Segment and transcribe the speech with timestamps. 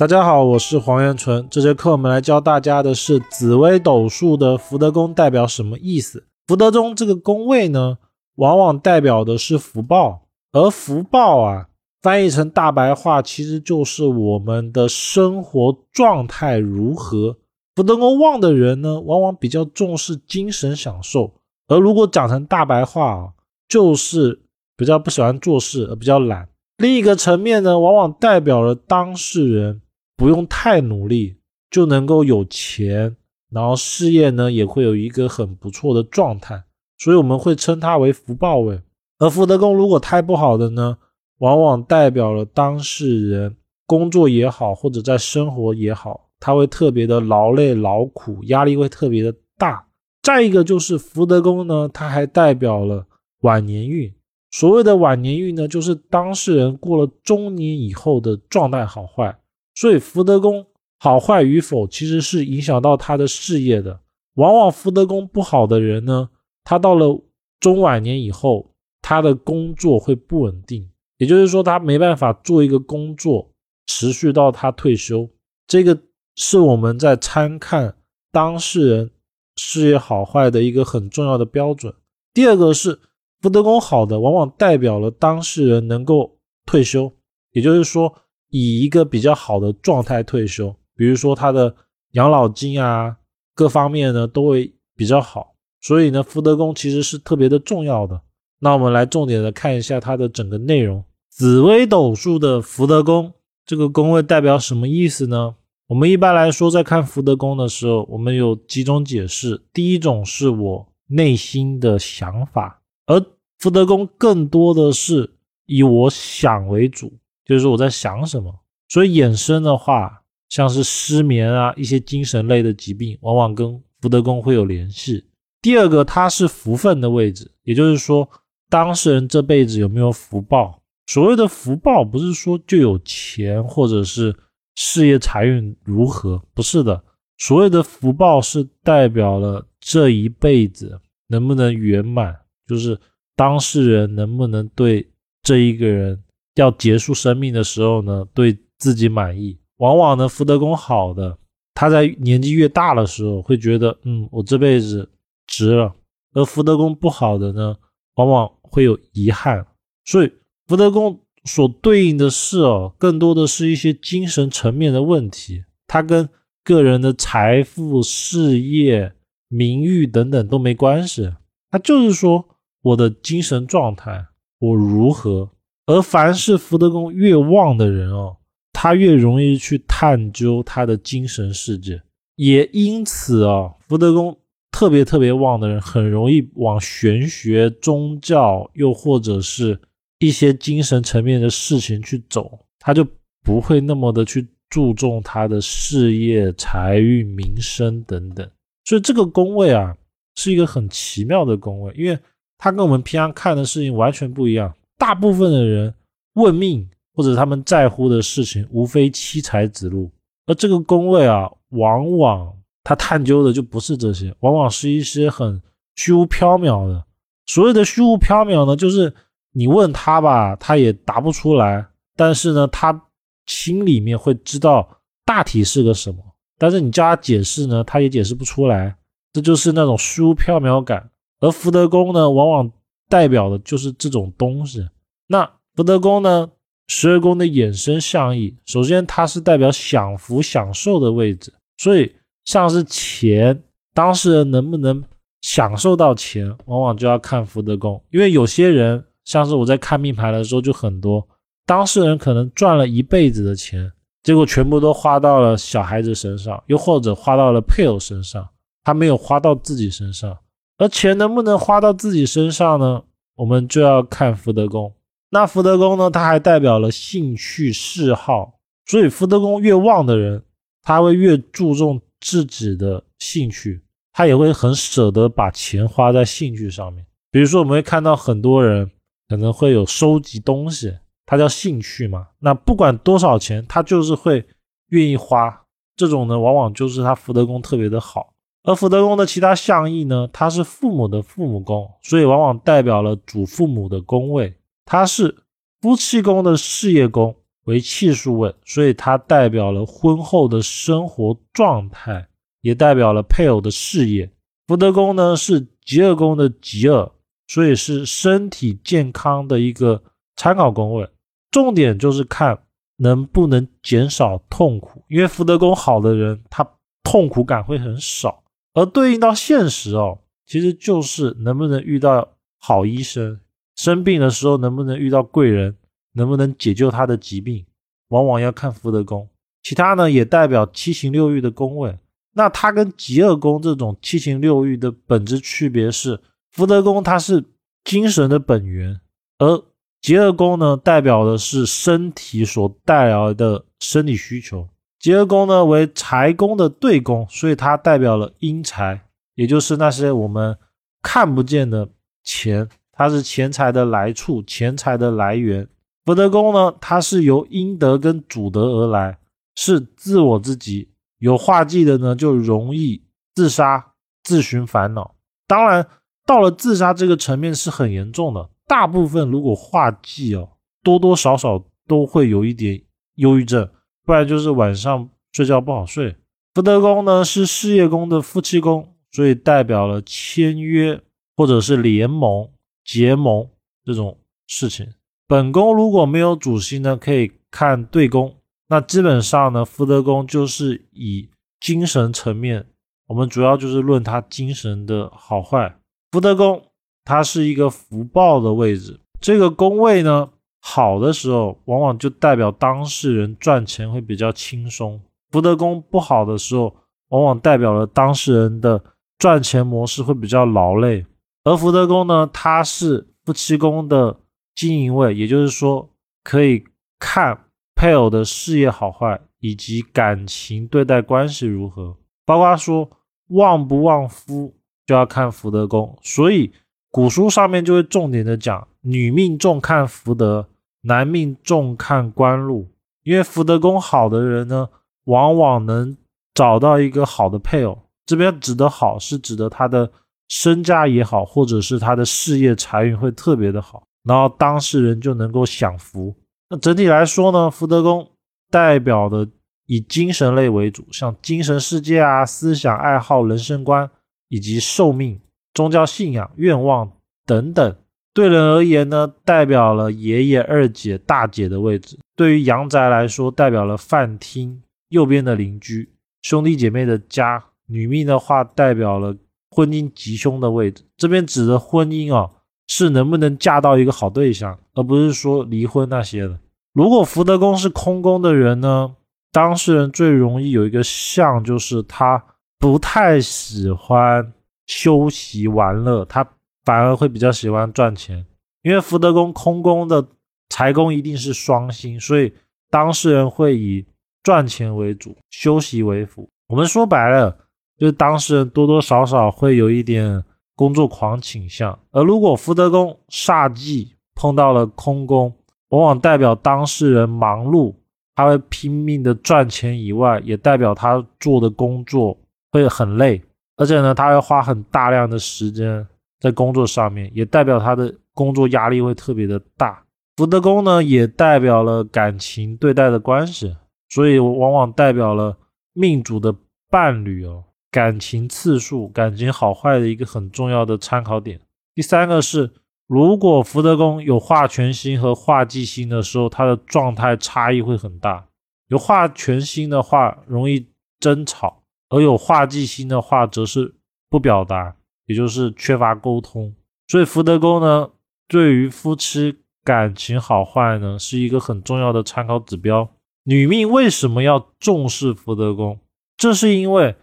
[0.00, 1.46] 大家好，我是黄元纯。
[1.50, 6.24] 这节课我们来教大家的是紫微斗数的福德宫代表什么意思。
[6.46, 7.98] 福德中这个宫位呢，
[8.36, 11.68] 往往代表的是福报，而福报啊，
[12.00, 17.36] 翻译成大白话，其实就是我们的生活状态如何。
[17.76, 21.34] 福德宫旺的人呢，往往比较重视精神享受，
[21.68, 23.28] 而如果讲成大白话啊，
[23.68, 24.40] 就是
[24.78, 26.48] 比较不喜欢做事，而比较懒。
[26.78, 29.82] 另一个层面呢，往往代表了当事人
[30.20, 31.34] 不用太努力
[31.70, 33.16] 就能够有钱，
[33.50, 36.62] 然后事业呢也会有一个很不错的状态，
[36.98, 38.78] 所以我们会称它为福报位。
[39.18, 40.98] 而福德宫如果太不好的呢，
[41.38, 43.56] 往往代表了当事人
[43.86, 49.86] 工作也好，或者在生活也好，他会特别的劳累劳苦，压力会特别的大。
[50.22, 53.06] 再一个就是福德宫呢，它还代表了
[53.40, 54.12] 晚年运。
[54.50, 59.34] 所谓的晚年运呢，就是当事人过了中年以后的状态好坏。
[59.80, 60.66] 所以福德宫
[60.98, 64.00] 好坏与否，其实是影响到他的事业的。
[64.34, 66.28] 往往福德宫不好的人呢，
[66.64, 67.18] 他到了
[67.58, 73.50] 中晚年以后，他的工作会不稳定，也就是说，他没办法做一个工作
[73.86, 75.26] 持续到他退休。
[75.66, 75.98] 这个
[76.36, 77.96] 是我们在参看
[78.30, 79.10] 当事人
[79.56, 81.94] 事业好坏的一个很重要的标准。
[82.34, 83.00] 第二个是。
[83.42, 87.10] 福德宫好的，往往代表了当事人能够退休，
[87.52, 88.14] 也就是说，
[88.50, 90.74] 以一个比较好的状态退休。
[90.94, 91.74] 比如说他的
[92.12, 93.16] 养老金啊，
[93.54, 95.54] 各方面呢都会比较好。
[95.80, 98.20] 所以呢，福德宫其实是特别的重要的。
[98.58, 101.02] 那我们来重点的看一下它的整个内容。
[101.30, 103.32] 紫微斗数的福德宫
[103.64, 105.54] 这个宫位代表什么意思呢？
[105.86, 109.62] 我们一般来说在看福德宫的时候，我们有几种解释。
[109.72, 112.82] 第一种是我内心的想法。
[113.06, 113.24] 而
[113.58, 115.30] 福德宫更多的是
[115.66, 117.12] 以我想为主，
[117.50, 118.54] 就是说我在想什么，
[118.88, 125.24] 所以衍生的话，像是失眠啊，一些精神类的疾病，往往跟福德宫会有联系。
[125.60, 128.28] 第二个，它是福分的位置，也就是说，
[128.68, 130.80] 当事人这辈子有没有福报？
[131.08, 134.32] 所谓的福报，不是说就有钱或者是
[134.76, 137.02] 事业财运如何，不是的。
[137.38, 142.36] 所谓的福报是代表了这一辈子能不能圆满。
[142.68, 142.96] 就是
[143.34, 145.10] 当事人能不能对
[145.42, 146.22] 这一个人
[146.54, 149.58] 要结束生命的时候呢，对自己满意？
[149.76, 151.38] 往往呢，福德宫好的，
[151.74, 155.10] 他在年纪越大的时候会觉得，嗯，我这辈子
[155.46, 155.92] 值了；
[156.34, 157.76] 而福德宫不好的呢，
[158.14, 159.66] 往往会有遗憾。
[160.04, 160.32] 所以
[160.66, 166.28] 福德宫所对应的事哦，更多的是一些精神层面的问题，它跟
[166.62, 169.14] 个人的财富、事业、
[169.48, 171.32] 名誉等等都没关系，
[171.70, 172.46] 它就是说。
[172.82, 174.28] 我的精神状态
[174.58, 175.50] 我如何？
[175.90, 178.36] 而凡是福德宫越旺的人哦，
[178.72, 182.00] 他越容易去探究他的精神世界，
[182.36, 184.36] 也因此啊，福德宫
[184.70, 189.78] 特别特别旺的人，很容易往玄学、宗教，又或者是
[190.18, 193.06] 一些精神层面的事情去走，他就
[193.42, 198.48] 不会那么的去注重他的事业、财运、名声等等。
[198.84, 199.96] 所以这个宫位啊，
[200.36, 202.18] 是一个很奇妙的宫位，因为。
[202.62, 204.70] 他跟我们平常看的事情完全不一样。
[205.00, 205.94] 大部分的人
[206.34, 210.10] 问命或者他们在乎的事情，无非七财子路。
[210.46, 212.52] 而这个宫位啊，往往
[212.84, 215.60] 他探究的就不是这些，往往是一些很
[215.96, 217.02] 虚无缥缈的。
[217.46, 219.12] 所谓的虚无缥缈呢，就是
[219.52, 221.86] 你问他吧，他也答不出来。
[222.14, 223.02] 但是呢，他
[223.46, 224.86] 心里面会知道
[225.24, 226.18] 大体是个什么。
[226.58, 228.94] 但是你叫他解释呢，他也解释不出来。
[229.32, 231.10] 这就是那种虚无缥缈感。
[231.40, 232.70] 而福德宫呢，往往
[233.10, 234.88] 代表的就是这种东西。
[235.26, 236.48] 那福德宫呢，
[236.86, 243.62] 十二宫的衍生象意，首先它是代表享福享受的位置，所以像是钱，
[243.92, 245.02] 当事人能不能
[245.42, 248.02] 享受到钱，往往就要看福德宫。
[248.10, 251.26] 因为有些人，像是我在看命盘的时候，就很多
[251.66, 253.90] 当事人可能赚了一辈子的钱，
[254.22, 258.48] 结果全部都花到了小孩子身上，又或者花到了配偶身上，
[258.84, 260.36] 他没有花到自己身上。
[260.80, 263.02] 而钱能不能花到自己身上呢？
[263.36, 264.90] 我们就要看福德宫。
[265.28, 266.10] 那福德宫呢？
[266.10, 268.54] 它还代表了兴趣嗜好，
[268.86, 270.42] 所以福德宫越旺的人，
[270.80, 273.82] 他会越注重自己的兴趣，
[274.14, 277.04] 他也会很舍得把钱花在兴趣上面。
[277.30, 278.90] 比如说，我们会看到很多人
[279.28, 282.28] 可能会有收集东西，他叫兴趣嘛。
[282.38, 284.46] 那不管多少钱，他就是会
[284.88, 285.62] 愿意花。
[285.94, 288.32] 这种呢，往往就是他福德宫特别的好。
[288.62, 290.28] 而福德宫的其他象意呢？
[290.32, 294.54] 它是父母的父母宫，所以往往代表了祖父母的宫位。
[294.84, 295.34] 它是
[295.80, 297.34] 夫妻宫的事业宫，
[297.64, 302.28] 为气数位，所以它代表了婚后的生活状态，
[302.60, 304.30] 也代表了配偶的事业。
[304.66, 307.10] 福德宫呢是极恶宫的极恶，
[307.48, 310.02] 所以是身体健康的一个
[310.36, 311.08] 参考宫位。
[311.50, 312.56] 重点就是看
[312.98, 316.68] 能不能减少痛苦，因为福德宫好的人，他
[317.02, 318.39] 痛苦感会很少。
[318.72, 323.40] 而对应到现实哦，其实就是能不能遇到好医生，
[323.76, 325.76] 生病的时候能不能遇到贵人，
[326.12, 327.64] 能不能解救他的疾病，
[328.08, 329.28] 往往要看福德宫。
[329.62, 331.98] 其他呢也代表七情六欲的宫位。
[332.32, 336.20] 那它跟极恶宫这种七情六欲的本质区别是，
[336.52, 337.44] 福德宫它是
[337.84, 339.00] 精神的本源，
[339.38, 339.62] 而
[340.00, 344.68] 极恶宫呢代表的是身体所带来的生理需求。
[345.00, 349.00] 极恶宫呢为财宫的对宫，所以它代表了阴财，
[349.34, 350.56] 也就是那些我们
[351.02, 351.88] 看不见的
[352.22, 355.66] 钱，它是钱财的来处，钱财的来源。
[356.04, 359.18] 福德宫呢，它是由阴德跟主德而来，
[359.56, 360.90] 是自我自己。
[361.18, 363.02] 有化忌的呢，就容易
[363.34, 363.92] 自杀、
[364.22, 365.14] 自寻烦恼。
[365.46, 365.86] 当然，
[366.26, 368.50] 到了自杀这个层面是很严重的。
[368.66, 370.48] 大部分如果化忌哦，
[370.82, 372.82] 多多少少都会有一点
[373.16, 373.68] 忧郁症，
[374.10, 376.16] 不然就是晚上睡觉不好睡。
[376.52, 381.00] 福德宫呢是事业宫的夫妻宫，所以代表了签约
[381.36, 382.50] 或者是联盟、
[382.84, 383.48] 结盟
[383.84, 384.18] 这种
[384.48, 384.84] 事情。
[385.28, 388.34] 本宫如果没有主星呢，可以看对宫。
[388.68, 391.28] 那基本上呢，福德宫就是以
[391.60, 392.66] 精神层面，
[393.06, 395.76] 我们主要就是论他精神的好坏。
[396.10, 396.60] 福德宫
[397.04, 400.30] 它是一个福报的位置，这个宫位呢
[400.60, 406.74] 好的时候，往往就代表当事人赚钱会比较轻松；福德宫不好的时候，
[407.08, 408.82] 往往代表了当事人的
[409.18, 411.04] 赚钱模式会比较劳累。
[411.44, 414.20] 而福德宫呢，它是夫妻宫的
[414.54, 415.90] 经营位，也就是说
[416.22, 416.64] 可以
[416.98, 417.46] 看。
[417.72, 421.96] 配偶的事业好坏，以及感情对待关系如何，
[422.26, 422.90] 包括说
[423.28, 424.54] 旺不旺夫，
[424.84, 425.98] 就要看福德宫。
[426.02, 426.52] 所以
[426.90, 430.48] 古书上面就会重点的讲，女命重看福德，
[430.82, 432.68] 男命重看官禄。
[433.02, 434.68] 因为福德宫好的人呢，
[435.04, 435.96] 往往能
[436.34, 437.78] 找到一个好的配偶。
[438.04, 439.90] 这边指的好，是指的他的
[440.28, 446.14] 身家也好，或者是他的事业财运会特别的好，然后当事人就能够享福。
[446.48, 448.06] 那整体来说呢，福德宫
[448.50, 449.26] 代表的
[449.66, 453.88] 以精神类为主，像精神世界啊、思想爱好、人生观
[454.28, 455.20] 以及寿命、
[455.54, 456.90] 宗教信仰、愿望
[457.26, 457.76] 等等。
[458.12, 465.88] 对人而言呢，代表了爷爷、二姐、大姐的位置；对于阳宅来说，代表了饭厅右边的邻居、
[466.22, 467.44] 兄弟姐妹的家。
[467.66, 469.16] 女命的话，代表了
[469.50, 470.84] 婚姻吉凶的位置。
[470.96, 472.30] 这边指的婚姻啊。
[472.72, 476.38] 是能不能嫁到一个好对象，而不是说离婚那些的。
[476.72, 478.94] 如果福德宫是空宫的人呢，
[479.32, 482.22] 当事人最容易有一个相，就是他
[482.60, 484.32] 不太喜欢
[484.70, 486.24] 休息玩乐，他
[486.64, 488.24] 反而会比较喜欢赚钱。
[488.62, 490.06] 因为福德宫空宫的
[490.48, 492.32] 财宫一定是双星，所以
[492.70, 493.84] 当事人会以
[494.22, 496.28] 赚钱为主，休息为辅。
[496.46, 497.36] 我们说白了，
[497.76, 500.24] 就是当事人多多少少会有一点。
[500.56, 505.32] 工作狂倾向，而如果福德宫煞忌碰到了空宫，
[505.70, 507.74] 往往代表当事人忙碌，
[508.14, 512.14] 他会拼命的赚钱以外，也代表他做的工作
[512.52, 513.22] 会很累，
[513.60, 515.86] 而且呢，他会花很大量的时间
[516.18, 519.84] 在工作上面，也代表他的工作压力会特别的大。
[520.16, 523.54] 福德宫呢，也代表了感情对待的关系，
[523.90, 525.36] 所以往往代表了
[525.74, 526.34] 命主的
[526.70, 527.44] 伴侣哦。
[527.70, 531.38] 感情次数、感情好坏的一个很重要的参考点。
[531.74, 532.50] 第三个是，
[532.86, 538.26] 如果福德宫有化权星和化忌星的时候，它的状态差异会很大。
[538.68, 540.66] 有化权星的话，容易
[540.98, 541.59] 争吵；
[541.90, 543.74] 而有化忌星的话，则是
[544.08, 546.54] 不表达，也就是缺乏沟通。
[546.88, 547.90] 所以福德宫呢，
[548.26, 552.88] 对于夫妻感情好坏呢，是一个很重要的参考指标。
[553.24, 555.78] 女命为什么要重视福德宫？
[556.16, 556.96] 这是因为。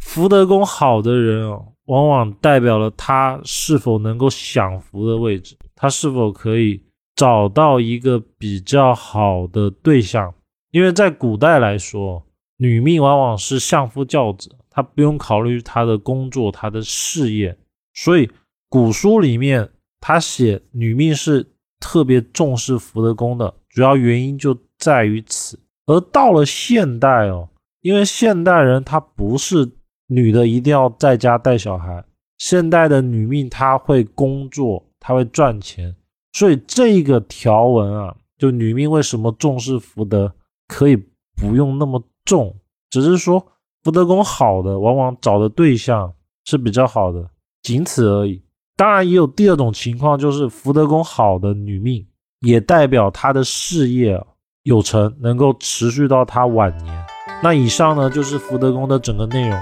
[0.00, 6.80] 福德宫好的人哦，往往代表了他是否能够享福的位置，他是否可以
[7.16, 10.32] 找到一个比较好的对象。
[10.70, 12.24] 因为在古代来说，
[12.58, 17.56] 女命往往是相夫教子，她不用考虑她的工作、她的事业，
[17.94, 18.30] 所以
[18.68, 21.46] 古书里面他写女命是
[21.80, 25.58] 特别重视福德宫的，主要原因就在于此。
[25.86, 27.48] 而到了现代哦，
[27.80, 29.70] 因为现代人他不是。
[30.10, 32.02] 女的一定要在家带小孩。
[32.38, 35.94] 现代的女命她会工作，她会赚钱，
[36.32, 40.32] 所以这个条文啊，就女命为什么重视福德，
[40.66, 40.96] 可以
[41.36, 42.54] 不用那么重，
[42.90, 43.42] 只是说
[43.82, 46.12] 福德宫好的，往往找的对象
[46.44, 47.30] 是比较好的，
[47.62, 48.42] 仅此而已。
[48.76, 52.06] 当然也有第二种情况，就是福德宫好的女命，
[52.40, 54.22] 也代表她的事业
[54.64, 57.06] 有成，能够持续到她晚年。
[57.42, 59.58] 那以上呢，就是福德宫的整个内容。